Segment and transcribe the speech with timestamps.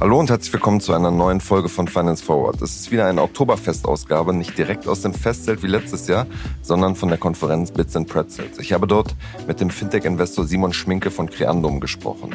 [0.00, 2.62] Hallo und herzlich willkommen zu einer neuen Folge von Finance Forward.
[2.62, 6.26] Es ist wieder eine Oktoberfestausgabe, nicht direkt aus dem Festzelt wie letztes Jahr,
[6.62, 8.58] sondern von der Konferenz Bits and Pretzels.
[8.58, 9.14] Ich habe dort
[9.46, 12.34] mit dem Fintech-Investor Simon Schminke von Creandum gesprochen.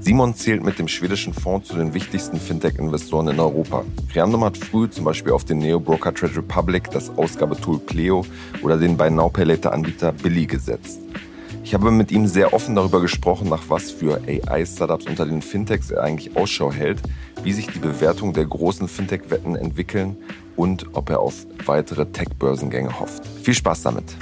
[0.00, 3.84] Simon zählt mit dem schwedischen Fonds zu den wichtigsten Fintech-Investoren in Europa.
[4.12, 8.26] Creandum hat früh zum Beispiel auf den Neo-Broker Trade Republic, das Ausgabetool Pleo
[8.62, 11.00] oder den Buy Now Pay Later Anbieter Billy gesetzt.
[11.70, 15.92] Ich habe mit ihm sehr offen darüber gesprochen, nach was für AI-Startups unter den Fintechs
[15.92, 17.00] er eigentlich Ausschau hält,
[17.44, 20.16] wie sich die Bewertung der großen Fintech-Wetten entwickeln
[20.56, 23.24] und ob er auf weitere Tech-Börsengänge hofft.
[23.44, 24.16] Viel Spaß damit!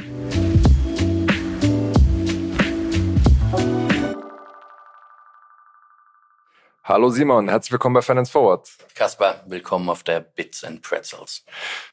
[6.88, 8.66] Hallo Simon, herzlich willkommen bei Finance Forward.
[8.94, 11.44] Kaspar, willkommen auf der Bits and Pretzels.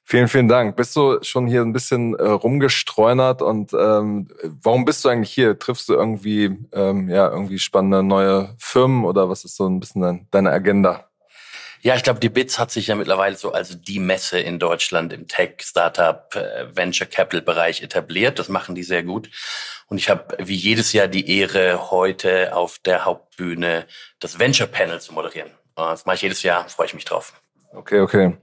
[0.05, 0.77] Vielen, vielen Dank.
[0.77, 5.59] Bist du schon hier ein bisschen äh, rumgestreunert und ähm, warum bist du eigentlich hier?
[5.59, 10.29] Triffst du irgendwie ähm, ja irgendwie spannende neue Firmen oder was ist so ein bisschen
[10.31, 11.09] deine Agenda?
[11.85, 15.13] Ja, ich glaube, die BITS hat sich ja mittlerweile so als die Messe in Deutschland
[15.13, 18.39] im Tech, Startup, äh, Venture Capital Bereich etabliert.
[18.39, 19.29] Das machen die sehr gut.
[19.85, 23.85] Und ich habe wie jedes Jahr die Ehre, heute auf der Hauptbühne
[24.19, 25.51] das Venture Panel zu moderieren.
[25.75, 27.39] Das mache ich jedes Jahr, freue ich mich drauf.
[27.71, 28.35] Okay, okay.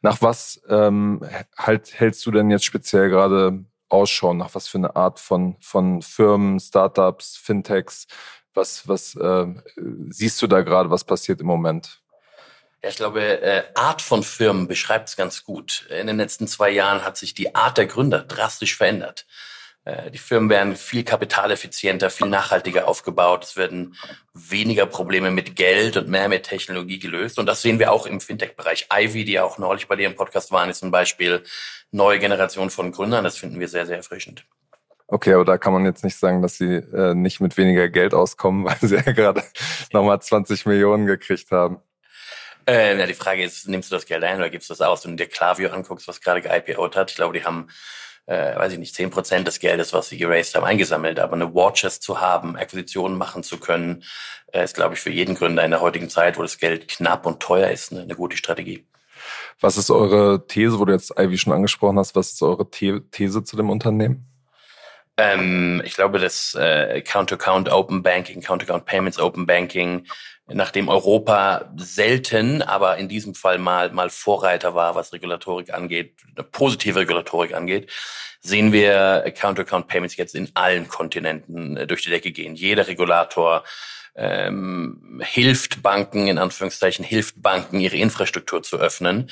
[0.00, 4.32] Nach was ähm, halt hältst du denn jetzt speziell gerade Ausschau?
[4.32, 8.06] Nach was für eine Art von, von Firmen, Startups, Fintechs?
[8.54, 9.46] Was, was äh,
[10.08, 12.00] siehst du da gerade, was passiert im Moment?
[12.88, 15.86] Ich glaube, äh, Art von Firmen beschreibt es ganz gut.
[15.90, 19.26] In den letzten zwei Jahren hat sich die Art der Gründer drastisch verändert.
[19.84, 23.44] Äh, die Firmen werden viel kapitaleffizienter, viel nachhaltiger aufgebaut.
[23.44, 23.96] Es werden
[24.34, 27.38] weniger Probleme mit Geld und mehr mit Technologie gelöst.
[27.38, 28.88] Und das sehen wir auch im Fintech-Bereich.
[28.92, 31.42] Ivy, die auch neulich bei dir im Podcast waren, ist zum Beispiel
[31.92, 33.24] neue Generation von Gründern.
[33.24, 34.44] Das finden wir sehr, sehr erfrischend.
[35.08, 38.12] Okay, aber da kann man jetzt nicht sagen, dass sie äh, nicht mit weniger Geld
[38.12, 39.44] auskommen, weil sie ja gerade
[39.92, 41.80] nochmal 20 Millionen gekriegt haben.
[42.68, 45.04] Äh, ja, die Frage ist, nimmst du das Geld ein oder gibst du das aus?
[45.04, 47.68] Wenn du dir Klaviyo anguckst, was gerade ge-IPO'd hat, ich glaube, die haben
[48.26, 51.18] äh, weiß ich nicht, zehn Prozent des Geldes, was sie geraced haben, eingesammelt.
[51.20, 54.02] Aber eine Watches zu haben, Akquisitionen machen zu können,
[54.52, 57.24] äh, ist, glaube ich, für jeden Gründer in der heutigen Zeit, wo das Geld knapp
[57.24, 58.84] und teuer ist, eine, eine gute Strategie.
[59.60, 63.00] Was ist eure These, wo du jetzt Ivy schon angesprochen hast, was ist eure The
[63.10, 64.26] These zu dem Unternehmen?
[65.16, 70.06] Ähm, ich glaube, das äh, Count-to-Count Open Banking, Count-to-Count Payments Open Banking,
[70.48, 76.14] nachdem Europa selten, aber in diesem Fall mal, mal Vorreiter war, was Regulatorik angeht,
[76.52, 77.90] positive Regulatorik angeht,
[78.40, 82.54] sehen wir Count-to-Count-Payments jetzt in allen Kontinenten äh, durch die Decke gehen.
[82.54, 83.64] Jeder Regulator
[84.14, 89.30] ähm, hilft Banken, in Anführungszeichen, hilft Banken, ihre Infrastruktur zu öffnen.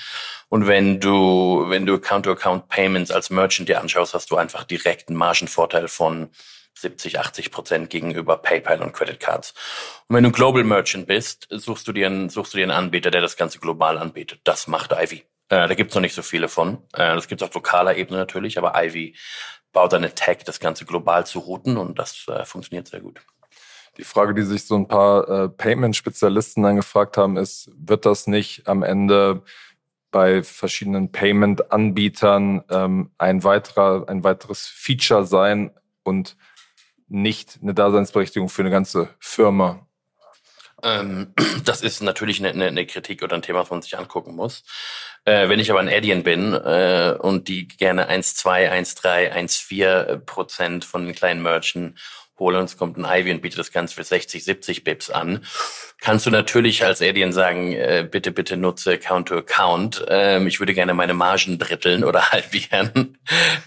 [0.49, 5.89] Und wenn du, wenn du Account-to-Account-Payments als Merchant dir anschaust, hast du einfach direkten Margenvorteil
[5.89, 6.31] von
[6.75, 9.55] 70, 80 Prozent gegenüber PayPal und Credit Cards.
[10.09, 13.11] Und wenn du Global Merchant bist, suchst du dir einen, suchst du dir einen Anbieter,
[13.11, 14.41] der das Ganze global anbietet.
[14.45, 15.25] Das macht Ivy.
[15.49, 16.79] Äh, da gibt's noch nicht so viele von.
[16.93, 19.15] Äh, das gibt's auf lokaler Ebene natürlich, aber Ivy
[19.73, 23.21] baut eine Tech, das Ganze global zu routen und das äh, funktioniert sehr gut.
[23.97, 28.27] Die Frage, die sich so ein paar äh, Payment-Spezialisten dann gefragt haben, ist, wird das
[28.27, 29.43] nicht am Ende
[30.11, 35.73] bei verschiedenen Payment-Anbietern ähm, ein weiterer, ein weiteres Feature sein
[36.05, 36.37] und
[37.15, 39.87] nicht eine Daseinsberechtigung für eine ganze Firma?
[40.83, 41.33] Ähm,
[41.65, 44.65] das ist natürlich eine, eine, Kritik oder ein Thema, was man sich angucken muss.
[45.25, 50.85] Äh, wenn ich aber ein Adyen bin äh, und die gerne 1,2, 1,3, 1,4 Prozent
[50.85, 52.01] von den kleinen Merchants
[52.39, 55.45] hole und es kommt ein Ivy und bietet das Ganze für 60, 70 Bips an,
[56.01, 60.05] kannst du natürlich als Alien sagen, äh, bitte, bitte nutze Count to Account.
[60.09, 63.19] Ähm, ich würde gerne meine Margen dritteln oder halbieren.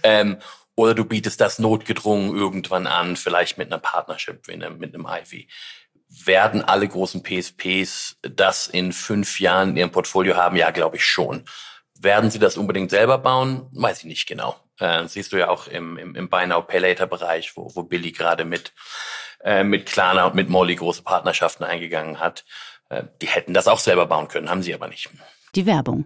[0.04, 0.38] ähm,
[0.78, 5.08] oder du bietest das notgedrungen irgendwann an, vielleicht mit einer Partnership, mit einem, mit einem
[5.10, 5.50] Ivy.
[6.08, 10.56] Werden alle großen PSPs das in fünf Jahren in ihrem Portfolio haben?
[10.56, 11.46] Ja, glaube ich schon.
[12.00, 13.68] Werden sie das unbedingt selber bauen?
[13.74, 14.56] Weiß ich nicht genau.
[14.80, 17.82] Äh, siehst du ja auch im, im, im Buy Now Pay Later Bereich, wo, wo
[17.82, 18.72] Billy gerade mit,
[19.44, 22.46] äh, mit Klarna und mit Molly große Partnerschaften eingegangen hat.
[22.90, 25.10] Äh, die hätten das auch selber bauen können, haben sie aber nicht.
[25.56, 26.06] Die Werbung.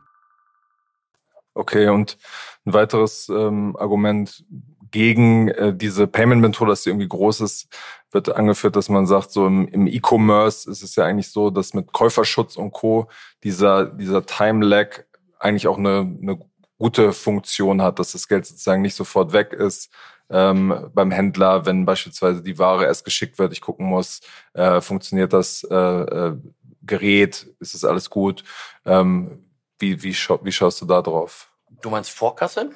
[1.53, 2.17] Okay, und
[2.65, 4.45] ein weiteres ähm, Argument
[4.91, 7.67] gegen äh, diese Payment-Methode, dass sie irgendwie groß ist,
[8.11, 11.73] wird angeführt, dass man sagt, so im, im E-Commerce ist es ja eigentlich so, dass
[11.73, 13.07] mit Käuferschutz und Co.
[13.43, 15.03] dieser, dieser Time-Lag
[15.39, 16.39] eigentlich auch eine, eine
[16.77, 19.91] gute Funktion hat, dass das Geld sozusagen nicht sofort weg ist
[20.31, 24.21] ähm, beim Händler, wenn beispielsweise die Ware erst geschickt wird, ich gucken muss,
[24.53, 26.37] äh, funktioniert das äh, äh,
[26.83, 28.43] Gerät, ist das alles gut?
[28.85, 29.45] Ähm,
[29.81, 31.51] wie, wie, scha wie schaust du da drauf?
[31.81, 32.71] Du meinst Vorkasse?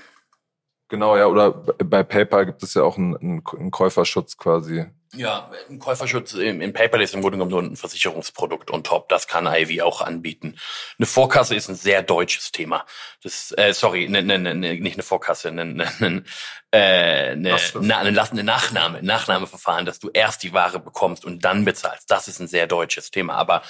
[0.88, 4.86] Genau, ja, oder bei PayPal gibt es ja auch einen, einen Käuferschutz quasi.
[5.15, 9.09] Ja, ein Käuferschutz im, im PayPal ist im Grunde genommen nur ein Versicherungsprodukt und top.
[9.09, 10.56] Das kann Ivy auch anbieten.
[10.97, 12.85] Eine Vorkasse ist ein sehr deutsches Thema.
[13.23, 16.23] Das, äh, sorry, ne, ne, ne, nicht eine Vorkasse, eine, ne, ne,
[16.71, 21.65] äh, ne, na, eine, eine Nachnahme, Nachnahmeverfahren, dass du erst die Ware bekommst und dann
[21.65, 22.12] bezahlst.
[22.12, 23.35] Das ist ein sehr deutsches Thema.
[23.35, 23.62] Aber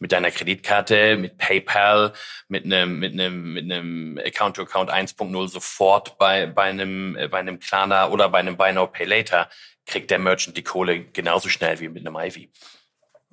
[0.00, 2.12] mit deiner Kreditkarte, mit PayPal,
[2.48, 7.28] mit einem mit einem mit einem Account to Account 1.0 sofort bei bei einem äh,
[7.28, 9.48] bei einem Klarna oder bei einem Buy Now Pay Later
[9.86, 12.50] kriegt der Merchant die Kohle genauso schnell wie mit einem Ivy.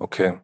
[0.00, 0.38] Okay.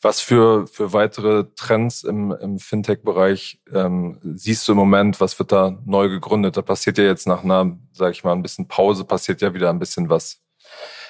[0.00, 5.20] Was für, für weitere Trends im, im Fintech-Bereich ähm, siehst du im Moment?
[5.20, 6.56] Was wird da neu gegründet?
[6.56, 9.68] Da passiert ja jetzt nach einer, sag ich mal, ein bisschen Pause, passiert ja wieder
[9.68, 10.40] ein bisschen was.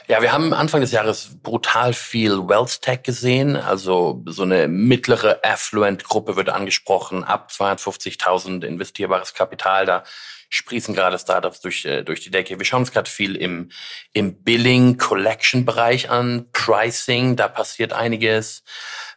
[0.06, 3.56] Ja, wir haben Anfang des Jahres brutal viel Wealth Tech gesehen.
[3.56, 9.86] Also so eine mittlere Affluent-Gruppe wird angesprochen, ab 250.000 investierbares Kapital.
[9.86, 10.02] Da
[10.54, 12.58] sprießen gerade Startups durch, äh, durch die Decke.
[12.58, 13.70] Wir schauen uns gerade viel im,
[14.12, 18.62] im Billing-Collection-Bereich an, Pricing, da passiert einiges.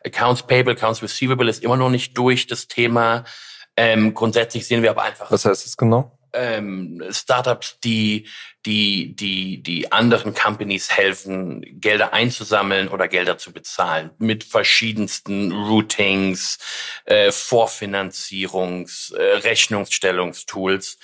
[0.03, 3.23] Accounts Payable, Accounts Receivable ist immer noch nicht durch, das Thema.
[3.75, 5.31] Ähm, grundsätzlich sehen wir aber einfach.
[5.31, 6.17] Was heißt das genau?
[6.37, 8.27] ähm, Startups, die,
[8.65, 14.11] die, die, die anderen Companies helfen, Gelder einzusammeln oder Gelder zu bezahlen.
[14.17, 16.57] Mit verschiedensten Routings,
[17.05, 20.97] äh, Vorfinanzierungs-, äh, Rechnungsstellungstools.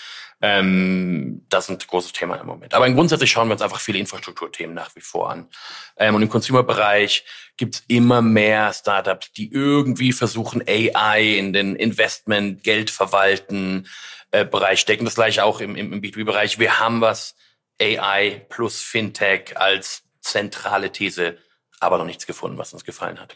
[0.46, 2.74] Ähm, das sind ein großes Thema im Moment.
[2.74, 5.48] Aber grundsätzlich schauen wir uns einfach viele Infrastrukturthemen nach wie vor an.
[5.96, 7.24] Ähm, und im Consumer-Bereich
[7.56, 13.88] gibt's immer mehr Startups, die irgendwie versuchen, AI in den Investment, Geld verwalten,
[14.32, 15.06] äh, Bereich stecken.
[15.06, 16.60] Das gleiche auch im, im, im B2B-Bereich.
[16.60, 17.36] Wir haben was
[17.82, 21.38] AI plus Fintech als zentrale These,
[21.80, 23.34] aber noch nichts gefunden, was uns gefallen hat.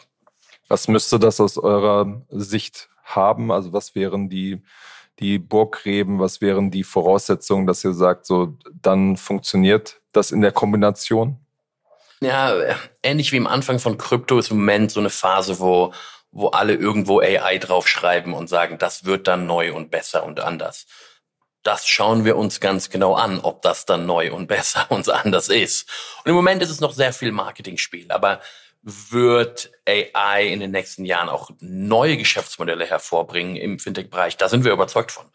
[0.67, 3.49] Was müsste das aus eurer Sicht haben?
[3.49, 4.61] Also was wären die,
[5.19, 10.51] die Burggräben, was wären die Voraussetzungen, dass ihr sagt, so dann funktioniert das in der
[10.51, 11.37] Kombination?
[12.19, 12.53] Ja,
[13.03, 15.93] ähnlich wie im Anfang von Krypto ist im Moment so eine Phase, wo
[16.31, 20.85] wo alle irgendwo AI draufschreiben und sagen, das wird dann neu und besser und anders.
[21.63, 25.49] Das schauen wir uns ganz genau an, ob das dann neu und besser und anders
[25.49, 25.89] ist.
[26.23, 28.41] Und im Moment ist es noch sehr viel Marketingspiel, aber
[28.83, 34.37] wird AI in den nächsten Jahren auch neue Geschäftsmodelle hervorbringen im Fintech-Bereich?
[34.37, 35.25] Da sind wir überzeugt von.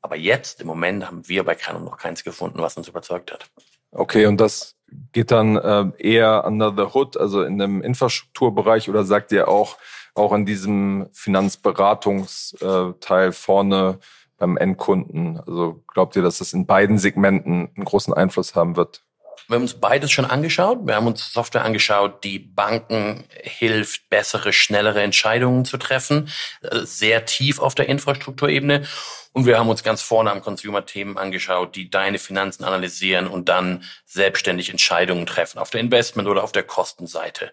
[0.00, 3.48] Aber jetzt, im Moment, haben wir bei Canon noch keins gefunden, was uns überzeugt hat.
[3.90, 4.76] Okay, und das
[5.12, 9.76] geht dann äh, eher under the hood, also in dem Infrastrukturbereich, oder sagt ihr auch,
[10.14, 13.98] auch in diesem Finanzberatungsteil vorne
[14.36, 15.40] beim Endkunden?
[15.40, 19.02] Also glaubt ihr, dass das in beiden Segmenten einen großen Einfluss haben wird?
[19.48, 20.80] Wir haben uns beides schon angeschaut.
[20.86, 26.28] Wir haben uns Software angeschaut, die Banken hilft, bessere, schnellere Entscheidungen zu treffen,
[26.60, 28.86] äh, sehr tief auf der Infrastrukturebene.
[29.32, 33.84] Und wir haben uns ganz vorne am Consumer-Themen angeschaut, die deine Finanzen analysieren und dann
[34.04, 37.52] selbstständig Entscheidungen treffen auf der Investment- oder auf der Kostenseite.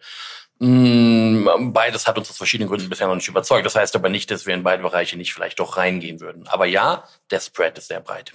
[0.60, 3.66] Mm, beides hat uns aus verschiedenen Gründen bisher noch nicht überzeugt.
[3.66, 6.48] Das heißt aber nicht, dass wir in beide Bereiche nicht vielleicht doch reingehen würden.
[6.48, 8.34] Aber ja, der Spread ist sehr breit.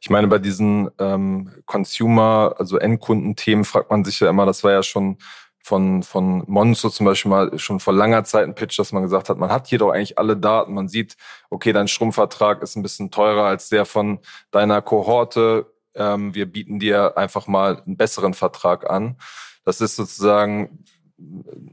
[0.00, 4.72] Ich meine, bei diesen ähm, Consumer, also Endkundenthemen fragt man sich ja immer, das war
[4.72, 5.18] ja schon
[5.64, 9.30] von, von Monzo zum Beispiel mal schon vor langer Zeit ein Pitch, dass man gesagt
[9.30, 10.74] hat, man hat hier doch eigentlich alle Daten.
[10.74, 11.16] Man sieht,
[11.48, 14.18] okay, dein Stromvertrag ist ein bisschen teurer als der von
[14.50, 15.72] deiner Kohorte.
[15.94, 19.16] Ähm, wir bieten dir einfach mal einen besseren Vertrag an.
[19.64, 20.84] Das ist sozusagen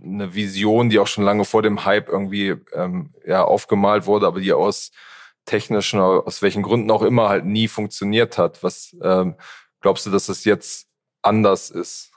[0.01, 4.39] eine Vision, die auch schon lange vor dem Hype irgendwie ähm, ja, aufgemalt wurde, aber
[4.39, 4.91] die aus
[5.45, 8.63] technischen, aus welchen Gründen auch immer halt nie funktioniert hat.
[8.63, 9.35] Was ähm,
[9.81, 10.87] glaubst du, dass das jetzt
[11.21, 12.11] anders ist?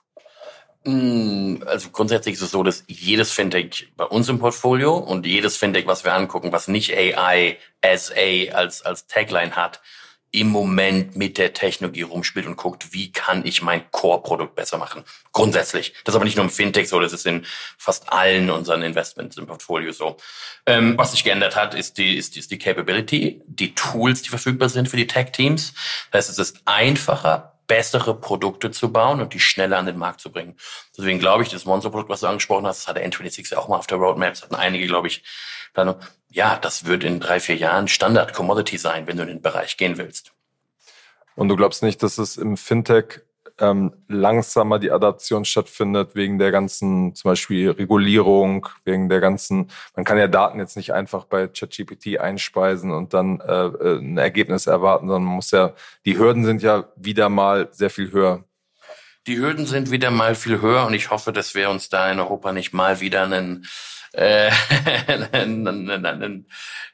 [0.84, 5.56] Mm, also grundsätzlich ist es so, dass jedes Fintech bei uns im Portfolio und jedes
[5.56, 9.80] Fintech, was wir angucken, was nicht AI as A als, als Tagline hat,
[10.34, 15.04] im Moment mit der Technologie rumspielt und guckt, wie kann ich mein Core-Produkt besser machen.
[15.32, 15.94] Grundsätzlich.
[16.02, 17.46] Das ist aber nicht nur im Fintech so, das ist in
[17.78, 20.16] fast allen unseren Investments im Portfolio so.
[20.66, 24.68] Ähm, was sich geändert hat, ist die, ist, ist die Capability, die Tools, die verfügbar
[24.68, 25.72] sind für die Tech-Teams.
[26.10, 30.20] Das heißt, es ist einfacher, bessere Produkte zu bauen und die schneller an den Markt
[30.20, 30.56] zu bringen.
[30.96, 33.76] Deswegen glaube ich, das Monster-Produkt, was du angesprochen hast, das hatte N26 ja auch mal
[33.76, 35.22] auf der Roadmap, das hatten einige, glaube ich,
[35.72, 35.96] dann,
[36.30, 39.98] ja, das wird in drei, vier Jahren Standard-Commodity sein, wenn du in den Bereich gehen
[39.98, 40.32] willst.
[41.36, 43.22] Und du glaubst nicht, dass es im Fintech
[43.60, 50.04] ähm, langsamer die Adaption stattfindet wegen der ganzen, zum Beispiel Regulierung, wegen der ganzen, man
[50.04, 54.66] kann ja Daten jetzt nicht einfach bei ChatGPT einspeisen und dann äh, äh, ein Ergebnis
[54.66, 55.72] erwarten, sondern man muss ja,
[56.04, 58.44] die Hürden sind ja wieder mal sehr viel höher.
[59.26, 62.20] Die Hürden sind wieder mal viel höher und ich hoffe, dass wir uns da in
[62.20, 63.66] Europa nicht mal wieder einen
[64.12, 64.50] äh,
[65.42, 65.64] in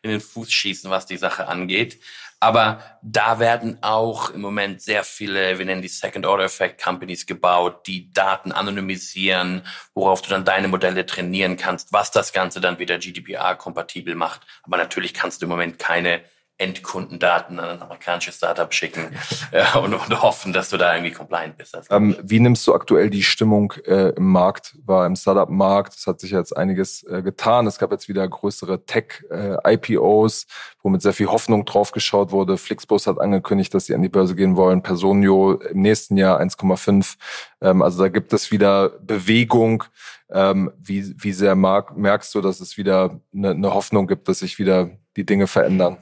[0.05, 2.01] den Fuß schießen, was die Sache angeht.
[2.43, 8.51] Aber da werden auch im Moment sehr viele, wir nennen die Second-Order-Effect-Companies gebaut, die Daten
[8.51, 9.63] anonymisieren,
[9.95, 14.41] worauf du dann deine Modelle trainieren kannst, was das Ganze dann wieder GDPR-kompatibel macht.
[14.63, 16.23] Aber natürlich kannst du im Moment keine
[16.61, 19.17] Endkundendaten an ein amerikanisches Startup schicken
[19.51, 21.77] äh, und, und, hoffen, dass du da irgendwie compliant bist.
[21.91, 25.95] Ähm, wie nimmst du aktuell die Stimmung äh, im Markt, war im Startup-Markt?
[25.95, 27.67] Es hat sich jetzt einiges äh, getan.
[27.67, 30.47] Es gab jetzt wieder größere Tech-IPOs, äh,
[30.83, 32.59] wo mit sehr viel Hoffnung drauf geschaut wurde.
[32.59, 34.83] Flixbus hat angekündigt, dass sie an die Börse gehen wollen.
[34.83, 37.17] Personio im nächsten Jahr 1,5.
[37.63, 39.85] Ähm, also da gibt es wieder Bewegung.
[40.33, 44.41] Ähm, wie, wie sehr mag, merkst du, dass es wieder eine, eine Hoffnung gibt, dass
[44.41, 45.99] sich wieder die Dinge verändern?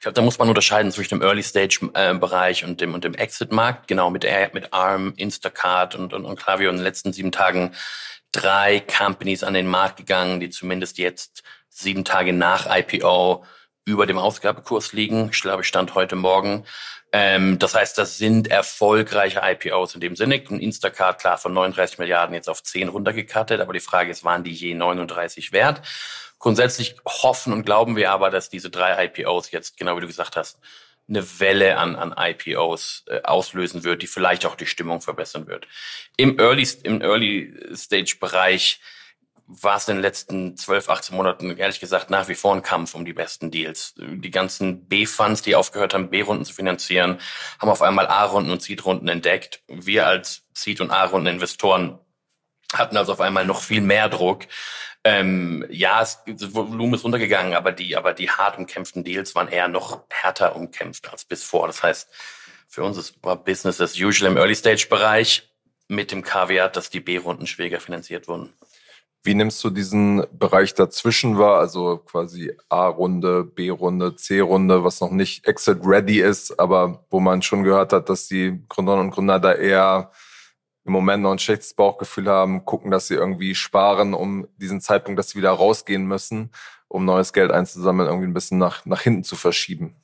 [0.00, 3.86] Ich glaube, da muss man unterscheiden zwischen dem Early-Stage-Bereich und dem, und dem Exit-Markt.
[3.86, 7.74] Genau, mit, mit ARM, Instacart und, und, und Klaviyo in den letzten sieben Tagen
[8.32, 13.44] drei Companies an den Markt gegangen, die zumindest jetzt sieben Tage nach IPO
[13.84, 15.28] über dem Ausgabekurs liegen.
[15.34, 16.64] Ich glaube, Stand heute Morgen.
[17.12, 20.36] Ähm, das heißt, das sind erfolgreiche IPOs in dem Sinne.
[20.36, 23.60] Ein Instacart, klar, von 39 Milliarden jetzt auf 10 runtergekattet.
[23.60, 25.82] Aber die Frage ist, waren die je 39 wert?
[26.40, 30.36] Grundsätzlich hoffen und glauben wir aber, dass diese drei IPOs jetzt, genau wie du gesagt
[30.36, 30.58] hast,
[31.08, 35.66] eine Welle an, an IPOs äh, auslösen wird, die vielleicht auch die Stimmung verbessern wird.
[36.16, 38.80] Im Early, im Early Stage Bereich
[39.46, 42.94] war es in den letzten 12, 18 Monaten ehrlich gesagt nach wie vor ein Kampf
[42.94, 43.94] um die besten Deals.
[43.96, 47.18] Die ganzen B-Funds, die aufgehört haben, B-Runden zu finanzieren,
[47.58, 49.62] haben auf einmal A-Runden und Seed-Runden entdeckt.
[49.66, 51.98] Wir als Seed- und A-Runden-Investoren
[52.72, 54.46] hatten also auf einmal noch viel mehr Druck,
[55.04, 59.48] ähm, ja, es, das Volumen ist runtergegangen, aber die, aber die hart umkämpften Deals waren
[59.48, 61.66] eher noch härter umkämpft als bis vor.
[61.66, 62.08] Das heißt,
[62.68, 65.50] für uns ist Business as usual im Early-Stage-Bereich
[65.88, 68.52] mit dem Kaviar, dass die B-Runden schwieriger finanziert wurden.
[69.22, 75.46] Wie nimmst du diesen Bereich dazwischen wahr, also quasi A-Runde, B-Runde, C-Runde, was noch nicht
[75.46, 80.10] exit-ready ist, aber wo man schon gehört hat, dass die Gründerinnen und Gründer da eher
[80.90, 85.20] im Moment noch ein schlechtes Bauchgefühl haben, gucken, dass sie irgendwie sparen, um diesen Zeitpunkt,
[85.20, 86.50] dass sie wieder rausgehen müssen,
[86.88, 89.94] um neues Geld einzusammeln, irgendwie ein bisschen nach, nach hinten zu verschieben.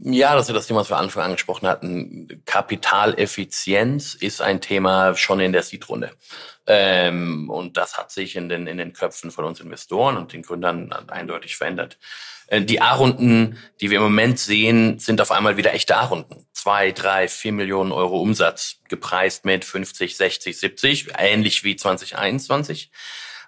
[0.00, 2.42] Ja, das ist das Thema, was wir Anfang angesprochen hatten.
[2.44, 6.10] Kapitaleffizienz ist ein Thema schon in der Seed-Runde.
[6.72, 10.42] Ähm, und das hat sich in den, in den Köpfen von uns Investoren und den
[10.42, 11.98] Gründern eindeutig verändert.
[12.46, 16.46] Äh, die A-Runden, die wir im Moment sehen, sind auf einmal wieder echte A-Runden.
[16.52, 22.92] Zwei, drei, vier Millionen Euro Umsatz, gepreist mit 50, 60, 70, ähnlich wie 2021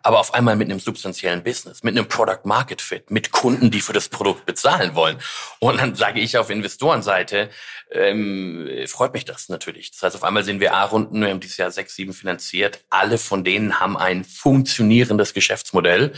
[0.02, 3.80] aber auf einmal mit einem substanziellen Business, mit einem Product Market Fit, mit Kunden, die
[3.80, 5.18] für das Produkt bezahlen wollen.
[5.60, 7.50] Und dann sage ich auf Investorenseite,
[7.90, 9.90] ähm, freut mich das natürlich.
[9.90, 12.80] Das heißt, auf einmal sehen wir A-Runden, wir haben dieses Jahr sechs, sieben finanziert.
[12.90, 16.12] Alle von denen haben ein funktionierendes Geschäftsmodell,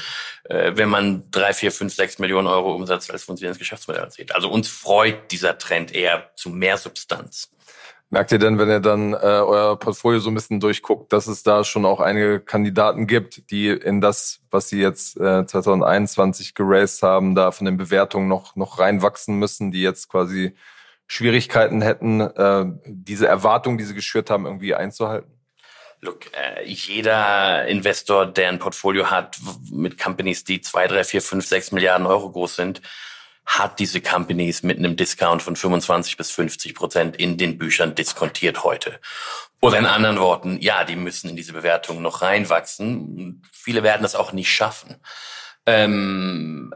[0.44, 4.34] äh, wenn man drei, vier, fünf, sechs Millionen Euro Umsatz als funktionierendes Geschäftsmodell sieht.
[4.34, 7.50] Also uns freut dieser Trend eher zu mehr Substanz.
[8.14, 11.42] Merkt ihr denn, wenn ihr dann äh, euer Portfolio so ein bisschen durchguckt, dass es
[11.42, 17.02] da schon auch einige Kandidaten gibt, die in das, was sie jetzt äh, 2021 geraced
[17.02, 20.54] haben, da von den Bewertungen noch, noch reinwachsen müssen, die jetzt quasi
[21.08, 25.32] Schwierigkeiten hätten, äh, diese Erwartungen, die sie geschürt haben, irgendwie einzuhalten?
[26.00, 29.40] Look, äh, jeder Investor, der ein Portfolio hat
[29.72, 32.80] mit Companies, die zwei, drei, vier, fünf, sechs Milliarden Euro groß sind,
[33.46, 38.64] hat diese Companies mit einem Discount von 25 bis 50 Prozent in den Büchern diskontiert
[38.64, 39.00] heute.
[39.60, 43.42] Oder in anderen Worten, ja, die müssen in diese Bewertung noch reinwachsen.
[43.52, 44.96] Viele werden das auch nicht schaffen.
[45.66, 46.74] Ähm,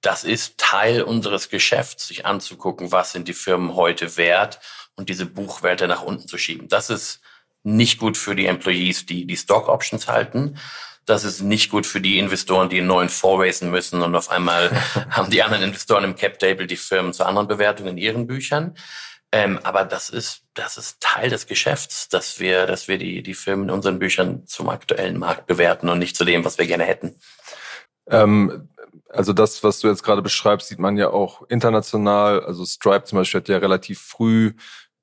[0.00, 4.60] das ist Teil unseres Geschäfts, sich anzugucken, was sind die Firmen heute wert
[4.94, 6.68] und diese Buchwerte nach unten zu schieben.
[6.68, 7.20] Das ist
[7.64, 10.58] nicht gut für die Employees, die die Stock Options halten.
[11.08, 14.70] Das ist nicht gut für die Investoren, die einen neuen vorracen müssen und auf einmal
[15.10, 18.74] haben die anderen Investoren im Cap Table die Firmen zu anderen Bewertungen in ihren Büchern.
[19.32, 23.34] Ähm, aber das ist, das ist Teil des Geschäfts, dass wir, dass wir die, die
[23.34, 26.84] Firmen in unseren Büchern zum aktuellen Markt bewerten und nicht zu dem, was wir gerne
[26.84, 27.18] hätten.
[28.08, 28.68] Ähm,
[29.08, 32.44] also das, was du jetzt gerade beschreibst, sieht man ja auch international.
[32.44, 34.54] Also Stripe zum Beispiel hat ja relativ früh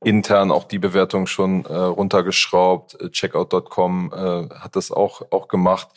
[0.06, 3.12] intern auch die Bewertung schon äh, runtergeschraubt.
[3.12, 5.90] Checkout.com äh, hat das auch, auch gemacht.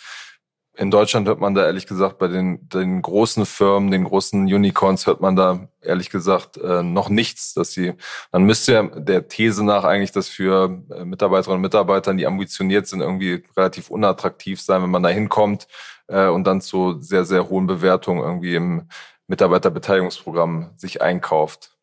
[0.79, 5.09] In Deutschland hört man da ehrlich gesagt bei den, den großen Firmen, den großen Unicorns
[5.09, 7.95] hört man da ehrlich gesagt äh, noch nichts, dass sie,
[8.31, 12.87] dann müsste ja der These nach eigentlich das für äh, Mitarbeiterinnen und Mitarbeiter, die ambitioniert
[12.87, 15.67] sind, irgendwie relativ unattraktiv sein, wenn man da hinkommt
[16.07, 18.89] äh, und dann zu sehr, sehr hohen Bewertungen irgendwie im
[19.27, 21.78] Mitarbeiterbeteiligungsprogramm sich einkauft.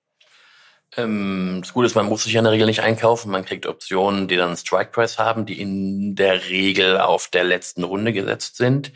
[0.97, 3.31] Ähm, das Gute ist, man muss sich ja in der Regel nicht einkaufen.
[3.31, 7.83] Man kriegt Optionen, die dann Strike Price haben, die in der Regel auf der letzten
[7.83, 8.91] Runde gesetzt sind.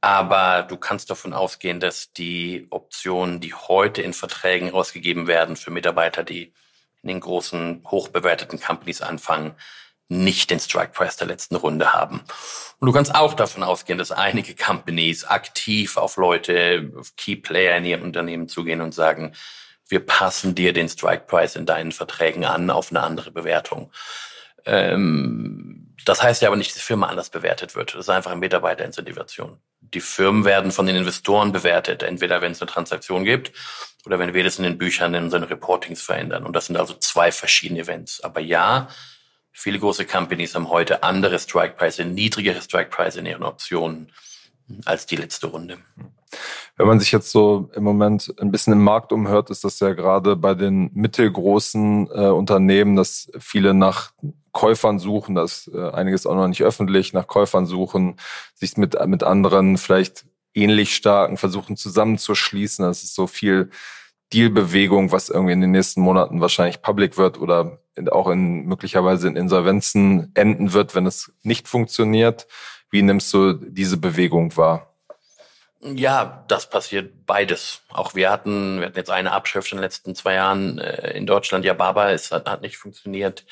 [0.00, 5.70] Aber du kannst davon ausgehen, dass die Optionen, die heute in Verträgen ausgegeben werden für
[5.70, 6.52] Mitarbeiter, die
[7.02, 9.54] in den großen, hochbewerteten Companies anfangen,
[10.08, 12.20] nicht den Strike Price der letzten Runde haben.
[12.80, 17.76] Und du kannst auch davon ausgehen, dass einige Companies aktiv auf Leute, auf Key Player
[17.76, 19.34] in ihrem Unternehmen zugehen und sagen,
[19.90, 23.92] wir passen dir den Strike Price in deinen Verträgen an auf eine andere Bewertung.
[24.64, 27.92] Ähm, das heißt ja aber nicht, dass die Firma anders bewertet wird.
[27.92, 29.58] Das ist einfach eine Mitarbeiterincentivation.
[29.80, 33.52] Die Firmen werden von den Investoren bewertet, entweder wenn es eine Transaktion gibt
[34.06, 36.46] oder wenn wir das in den Büchern in unseren Reportings verändern.
[36.46, 38.22] Und das sind also zwei verschiedene Events.
[38.22, 38.88] Aber ja,
[39.52, 44.12] viele große Companies haben heute andere Strike-Preise, niedrigere Strike-Preise in ihren Optionen
[44.84, 45.78] als die letzte Runde.
[46.76, 49.92] Wenn man sich jetzt so im Moment ein bisschen im Markt umhört, ist das ja
[49.92, 54.12] gerade bei den mittelgroßen äh, Unternehmen, dass viele nach
[54.52, 58.16] Käufern suchen, dass äh, einiges auch noch nicht öffentlich, nach Käufern suchen,
[58.54, 62.84] sich mit, mit anderen vielleicht ähnlich starken versuchen zusammenzuschließen.
[62.84, 63.70] Das ist so viel
[64.32, 69.36] Dealbewegung, was irgendwie in den nächsten Monaten wahrscheinlich public wird oder auch in möglicherweise in
[69.36, 72.46] Insolvenzen enden wird, wenn es nicht funktioniert.
[72.90, 74.89] Wie nimmst du diese Bewegung wahr?
[75.82, 77.82] Ja, das passiert beides.
[77.88, 81.26] Auch wir hatten, wir hatten jetzt eine Abschrift in den letzten zwei Jahren äh, in
[81.26, 81.64] Deutschland.
[81.64, 83.46] Ja, Baba, es hat, hat nicht funktioniert,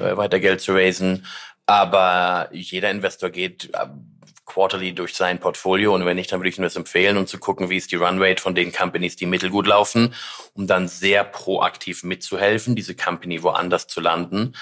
[0.00, 1.26] äh, weiter Geld zu raisen.
[1.66, 3.86] Aber jeder Investor geht äh,
[4.46, 7.38] quarterly durch sein Portfolio und wenn nicht, dann würde ich nur das empfehlen, um zu
[7.38, 10.14] gucken, wie ist die Runrate von den Companies, die mittelgut laufen,
[10.54, 14.54] um dann sehr proaktiv mitzuhelfen, diese Company woanders zu landen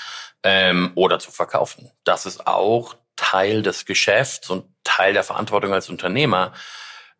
[0.42, 1.90] ähm, oder zu verkaufen.
[2.04, 6.52] Das ist auch Teil des Geschäfts und Teil der Verantwortung als Unternehmer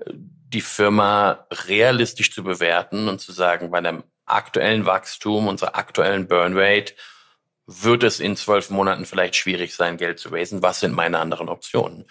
[0.07, 6.57] die Firma realistisch zu bewerten und zu sagen, bei einem aktuellen Wachstum, unserer aktuellen Burn
[6.57, 6.95] Rate,
[7.67, 10.63] wird es in zwölf Monaten vielleicht schwierig sein, Geld zu raisen.
[10.63, 12.07] Was sind meine anderen Optionen?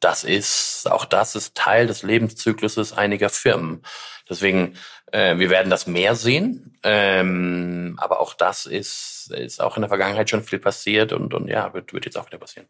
[0.00, 3.82] Das ist, auch das ist Teil des Lebenszykluses einiger Firmen.
[4.28, 4.76] Deswegen,
[5.12, 6.78] äh, wir werden das mehr sehen.
[6.82, 11.48] Ähm, aber auch das ist, ist auch in der Vergangenheit schon viel passiert und, und
[11.48, 12.68] ja, wird, wird jetzt auch wieder passieren.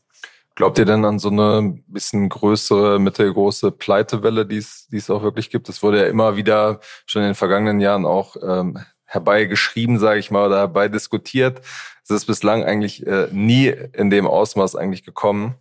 [0.56, 5.22] Glaubt ihr denn an so eine bisschen größere, mittelgroße Pleitewelle, die es, die es auch
[5.22, 5.68] wirklich gibt?
[5.68, 10.30] Es wurde ja immer wieder schon in den vergangenen Jahren auch ähm, herbeigeschrieben, sage ich
[10.30, 11.60] mal, oder herbei diskutiert.
[12.02, 15.56] Es ist bislang eigentlich äh, nie in dem Ausmaß eigentlich gekommen.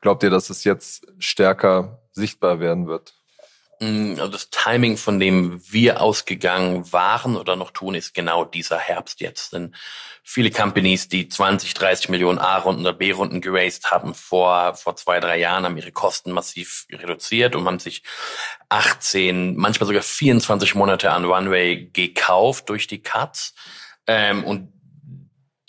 [0.00, 3.19] Glaubt ihr, dass es jetzt stärker sichtbar werden wird?
[3.80, 8.78] Mm, also das Timing, von dem wir ausgegangen waren oder noch tun, ist genau dieser
[8.78, 9.54] Herbst jetzt.
[9.54, 9.74] Denn
[10.22, 15.38] viele Companies, die 20, 30 Millionen A-Runden oder B-Runden geraced haben vor, vor zwei, drei
[15.38, 18.02] Jahren, haben ihre Kosten massiv reduziert und haben sich
[18.68, 23.54] 18, manchmal sogar 24 Monate an Runway gekauft durch die Cuts.
[24.06, 24.72] Ähm, und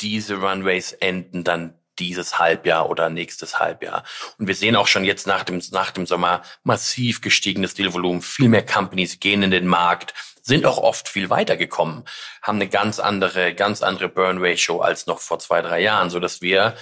[0.01, 4.03] diese Runways enden dann dieses Halbjahr oder nächstes Halbjahr.
[4.37, 8.21] Und wir sehen auch schon jetzt nach dem, nach dem Sommer massiv gestiegenes Dealvolumen.
[8.21, 12.03] Viel mehr Companies gehen in den Markt, sind auch oft viel weitergekommen,
[12.41, 16.19] haben eine ganz andere, ganz andere Burn Ratio als noch vor zwei, drei Jahren, so
[16.19, 16.75] dass wir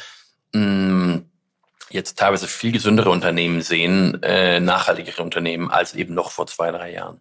[0.54, 1.30] mh, mm,
[1.90, 6.92] jetzt teilweise viel gesündere Unternehmen sehen, äh, nachhaltigere Unternehmen als eben noch vor zwei, drei
[6.92, 7.20] Jahren.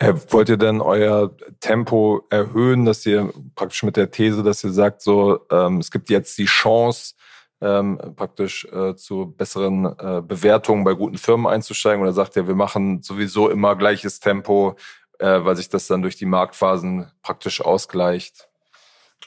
[0.00, 4.72] Äh, wollt ihr denn euer Tempo erhöhen, dass ihr praktisch mit der These, dass ihr
[4.72, 7.14] sagt, so ähm, es gibt jetzt die Chance,
[7.60, 12.00] ähm, praktisch äh, zu besseren äh, Bewertungen bei guten Firmen einzusteigen?
[12.00, 14.76] Oder sagt ihr, wir machen sowieso immer gleiches Tempo,
[15.18, 18.48] äh, weil sich das dann durch die Marktphasen praktisch ausgleicht?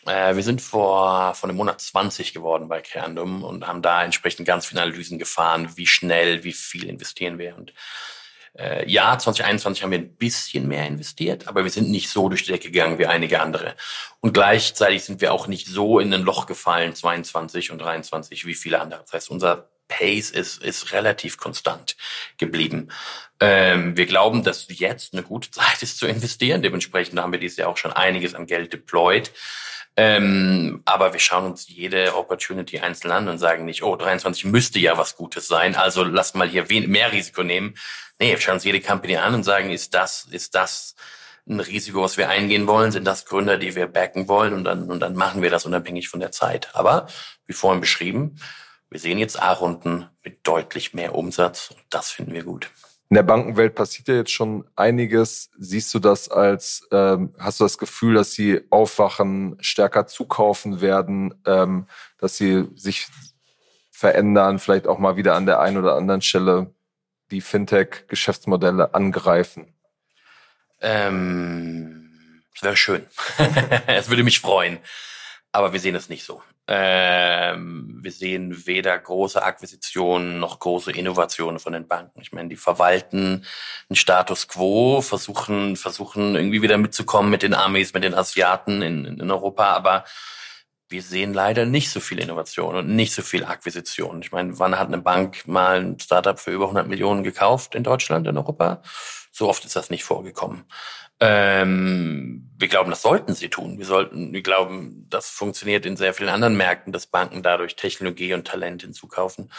[0.08, 4.48] Äh, wir sind vor, vor einem Monat 20 geworden bei Kerndum und haben da entsprechend
[4.48, 7.56] ganz viele Analysen gefahren, wie schnell, wie viel investieren wir.
[7.56, 7.76] Und
[8.58, 12.44] äh, ja, 2021 haben wir ein bisschen mehr investiert, aber wir sind nicht so durch
[12.44, 13.76] die Decke gegangen wie einige andere.
[14.20, 18.54] Und gleichzeitig sind wir auch nicht so in ein Loch gefallen, 22 und 23, wie
[18.54, 19.02] viele andere.
[19.02, 21.96] Das heißt, unser Pace ist, ist relativ konstant
[22.38, 22.90] geblieben.
[23.40, 26.62] Ähm, wir glauben, dass jetzt eine gute Zeit ist zu investieren.
[26.62, 29.32] Dementsprechend haben wir dieses Jahr auch schon einiges an Geld deployed.
[29.96, 34.80] Ähm, aber wir schauen uns jede Opportunity einzeln an und sagen nicht, oh, 23 müsste
[34.80, 37.76] ja was Gutes sein, also lass mal hier mehr Risiko nehmen.
[38.24, 40.96] Nee, schauen uns jede Company an und sagen, ist das, ist das
[41.46, 42.94] ein Risiko, was wir eingehen wollen?
[42.94, 44.54] Sind das Gründer, die wir backen wollen?
[44.54, 46.70] Und dann, und dann machen wir das unabhängig von der Zeit.
[46.72, 47.08] Aber,
[47.48, 48.38] wie vorhin beschrieben,
[48.90, 52.72] wir sehen jetzt A-Runden mit deutlich mehr Umsatz und das finden wir gut.
[53.10, 55.50] In der Bankenwelt passiert ja jetzt schon einiges.
[55.60, 61.42] Siehst du das als, ähm, hast du das Gefühl, dass sie aufwachen, stärker zukaufen werden,
[61.46, 61.88] ähm,
[62.20, 63.08] dass sie sich
[63.92, 66.74] verändern, vielleicht auch mal wieder an der einen oder anderen Stelle
[67.32, 69.74] die Fintech-Geschäftsmodelle angreifen?
[70.82, 73.08] Ähm, das wäre schön.
[73.88, 74.80] es würde mich freuen.
[75.52, 76.42] Aber wir sehen es nicht so.
[76.68, 82.22] Ähm, wir sehen weder große Akquisitionen noch große Innovationen von den Banken.
[82.22, 83.46] Ich meine, die verwalten
[83.90, 89.06] einen Status quo, versuchen, versuchen irgendwie wieder mitzukommen mit den Amis, mit den Asiaten in,
[89.06, 90.06] in Europa, aber
[90.94, 94.22] wir sehen leider nicht so viel Innovation und nicht so viel Akquisition.
[94.22, 97.84] Ich meine, wann hat eine Bank mal ein Startup für über 100 Millionen gekauft in
[97.84, 98.84] Deutschland, in Europa?
[99.32, 100.66] So oft ist das nicht vorgekommen.
[101.20, 103.80] Ähm, wir glauben, das sollten sie tun.
[103.80, 108.36] Wir sollten, wir glauben, das funktioniert in sehr vielen anderen Märkten, dass Banken dadurch Technologie
[108.36, 109.52] und Talent hinzukaufen.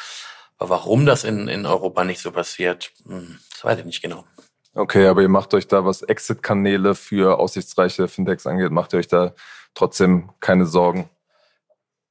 [0.59, 4.25] Aber warum das in, in Europa nicht so passiert, hm, das weiß ich nicht genau.
[4.73, 9.09] Okay, aber ihr macht euch da, was Exit-Kanäle für aussichtsreiche Fintechs angeht, macht ihr euch
[9.09, 9.35] da
[9.75, 11.11] trotzdem keine Sorgen?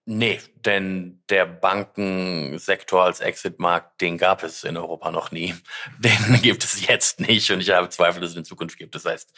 [0.05, 5.55] Nee, denn der Bankensektor als Exit-Markt, den gab es in Europa noch nie.
[5.99, 8.95] Den gibt es jetzt nicht und ich habe Zweifel, dass es in Zukunft gibt.
[8.95, 9.31] Das heißt,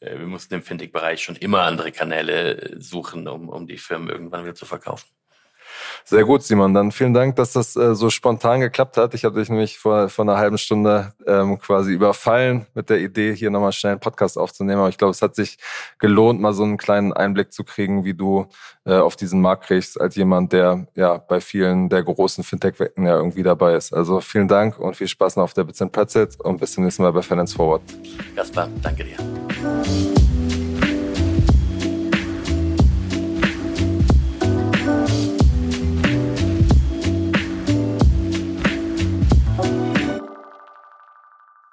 [0.00, 4.42] äh, wir mussten im Fintech-Bereich schon immer andere Kanäle suchen, um, um die Firmen irgendwann
[4.42, 5.08] wieder zu verkaufen.
[6.04, 6.74] Sehr gut, Simon.
[6.74, 9.14] Dann vielen Dank, dass das äh, so spontan geklappt hat.
[9.14, 13.34] Ich habe dich nämlich vor, vor einer halben Stunde ähm, quasi überfallen mit der Idee,
[13.34, 14.80] hier nochmal schnell einen Podcast aufzunehmen.
[14.80, 15.58] Aber ich glaube, es hat sich
[15.98, 18.46] gelohnt, mal so einen kleinen Einblick zu kriegen, wie du
[18.84, 23.16] äh, auf diesen Markt kriegst, als jemand, der ja bei vielen der großen Fintech-Wecken ja
[23.16, 23.92] irgendwie dabei ist.
[23.92, 27.02] Also vielen Dank und viel Spaß noch auf der Bits Pretzels und bis zum nächsten
[27.02, 27.82] Mal bei Finance Forward.
[28.34, 30.19] Gaspar, danke dir.